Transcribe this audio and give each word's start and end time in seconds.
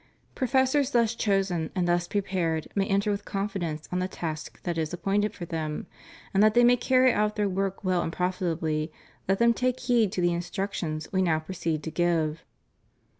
Professors 0.33 0.89
thus 0.89 1.13
chosen 1.13 1.69
and 1.75 1.87
thus 1.87 2.07
prepared 2.07 2.67
may 2.73 2.87
enter 2.87 3.11
with 3.11 3.23
confidence 3.23 3.87
on 3.91 3.99
the 3.99 4.07
task 4.07 4.59
that 4.63 4.75
is 4.75 4.95
appoiuted 4.95 5.31
for 5.31 5.45
them; 5.45 5.85
and 6.33 6.41
that 6.41 6.55
they 6.55 6.63
may 6.63 6.75
carry 6.75 7.13
out 7.13 7.35
their 7.35 7.47
work 7.47 7.83
well 7.83 8.01
and 8.01 8.11
profitably, 8.11 8.91
let 9.27 9.37
them 9.37 9.53
take 9.53 9.79
heed 9.81 10.11
to 10.11 10.19
the 10.19 10.33
instructions 10.33 11.07
We 11.11 11.21
now 11.21 11.37
proceed 11.39 11.83
to 11.83 11.91
give. 11.91 12.43